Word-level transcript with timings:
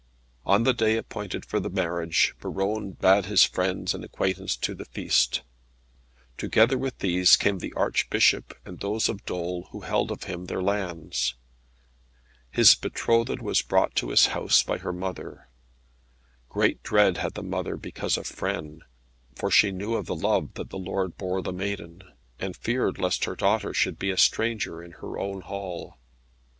On 0.47 0.63
the 0.63 0.73
day 0.73 0.97
appointed 0.97 1.45
for 1.45 1.59
the 1.59 1.69
marriage, 1.69 2.33
Buron 2.41 2.93
bade 2.97 3.25
his 3.25 3.43
friends 3.43 3.93
and 3.93 4.03
acquaintance 4.03 4.55
to 4.57 4.73
the 4.73 4.85
feast. 4.85 5.43
Together 6.39 6.75
with 6.75 6.97
these 6.97 7.35
came 7.35 7.59
the 7.59 7.71
Archbishop, 7.75 8.55
and 8.65 8.79
those 8.79 9.07
of 9.07 9.23
Dol 9.27 9.67
who 9.69 9.81
held 9.81 10.09
of 10.09 10.23
him 10.23 10.45
their 10.45 10.59
lands. 10.59 11.35
His 12.49 12.73
betrothed 12.73 13.43
was 13.43 13.61
brought 13.61 13.93
to 13.97 14.09
his 14.09 14.25
home 14.25 14.49
by 14.65 14.79
her 14.79 14.91
mother. 14.91 15.49
Great 16.49 16.81
dread 16.81 17.17
had 17.17 17.35
the 17.35 17.43
mother 17.43 17.77
because 17.77 18.17
of 18.17 18.25
Frêne, 18.25 18.79
for 19.35 19.51
she 19.51 19.71
knew 19.71 19.93
of 19.93 20.07
the 20.07 20.15
love 20.15 20.55
that 20.55 20.71
the 20.71 20.79
lord 20.79 21.15
bore 21.15 21.43
the 21.43 21.53
maiden, 21.53 22.01
and 22.39 22.55
feared 22.57 22.97
lest 22.97 23.25
her 23.25 23.35
daughter 23.35 23.71
should 23.71 23.99
be 23.99 24.09
a 24.09 24.17
stranger 24.17 24.81
in 24.81 24.93
her 24.93 25.19
own 25.19 25.41
hall. 25.41 25.99